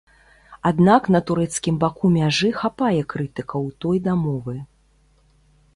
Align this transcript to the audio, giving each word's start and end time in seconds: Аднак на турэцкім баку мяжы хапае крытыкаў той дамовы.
Аднак 0.69 1.03
на 1.15 1.21
турэцкім 1.27 1.75
баку 1.83 2.07
мяжы 2.17 2.49
хапае 2.63 2.99
крытыкаў 3.15 3.69
той 3.85 3.97
дамовы. 4.11 4.57